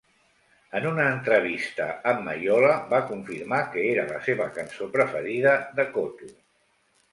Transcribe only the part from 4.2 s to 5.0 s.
seva cançó